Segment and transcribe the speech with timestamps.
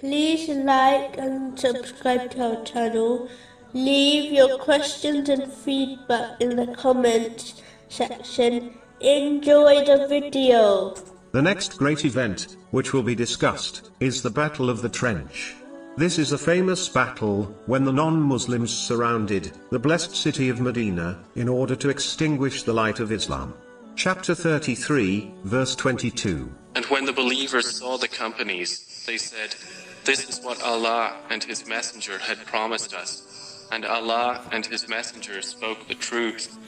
[0.00, 3.30] Please like and subscribe to our channel.
[3.72, 8.74] Leave your questions and feedback in the comments section.
[9.00, 10.94] Enjoy the video.
[11.32, 15.54] The next great event, which will be discussed, is the Battle of the Trench.
[15.96, 21.48] This is a famous battle, when the non-Muslims surrounded the blessed city of Medina, in
[21.48, 23.54] order to extinguish the light of Islam.
[23.96, 26.52] Chapter 33, verse 22.
[26.74, 29.56] And when the believers saw the companies, they said,
[30.04, 33.66] This is what Allah and His Messenger had promised us.
[33.72, 36.58] And Allah and His Messenger spoke the truth,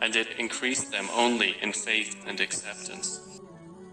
[0.00, 3.40] and it increased them only in faith and acceptance.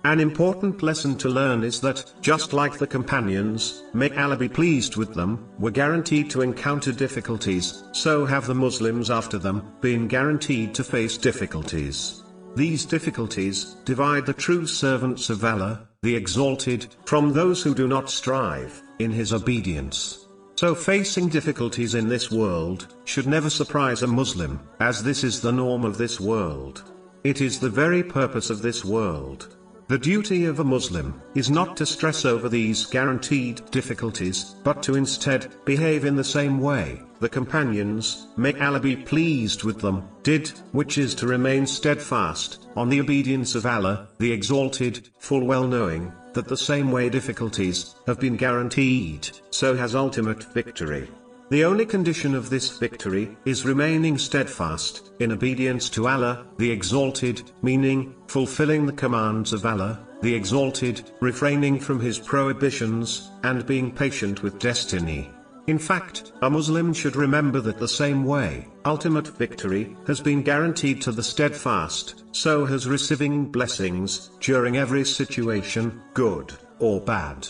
[0.04, 4.98] An important lesson to learn is that, just like the companions, may Allah be pleased
[4.98, 10.76] with them, were guaranteed to encounter difficulties, so have the Muslims after them, been guaranteed
[10.76, 12.24] to face difficulties.
[12.58, 18.10] These difficulties, divide the true servants of Allah, the exalted, from those who do not
[18.10, 20.26] strive, in his obedience.
[20.56, 25.52] So facing difficulties in this world, should never surprise a Muslim, as this is the
[25.52, 26.92] norm of this world.
[27.24, 29.56] It is the very purpose of this world.
[29.90, 34.96] The duty of a Muslim is not to stress over these guaranteed difficulties, but to
[34.96, 40.50] instead behave in the same way the companions, may Allah be pleased with them, did,
[40.74, 46.12] which is to remain steadfast on the obedience of Allah, the Exalted, full well knowing
[46.34, 51.08] that the same way difficulties have been guaranteed, so has ultimate victory.
[51.50, 57.52] The only condition of this victory is remaining steadfast in obedience to Allah, the Exalted,
[57.62, 64.44] meaning fulfilling the commands of Allah, the Exalted, refraining from His prohibitions, and being patient
[64.44, 65.32] with destiny.
[65.68, 71.02] In fact, a Muslim should remember that the same way, ultimate victory has been guaranteed
[71.04, 77.48] to the steadfast, so has receiving blessings during every situation, good or bad.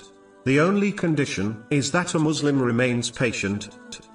[0.47, 3.67] The only condition is that a Muslim remains patient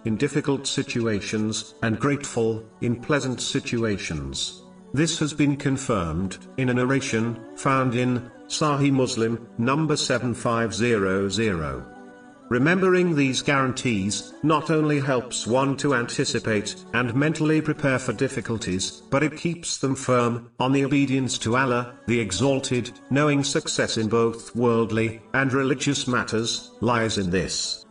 [0.04, 4.62] in difficult situations and grateful in pleasant situations.
[4.94, 11.92] This has been confirmed in a narration found in Sahih Muslim number 7500.
[12.50, 19.22] Remembering these guarantees not only helps one to anticipate and mentally prepare for difficulties, but
[19.22, 24.54] it keeps them firm on the obedience to Allah, the Exalted, knowing success in both
[24.54, 27.86] worldly and religious matters lies in this.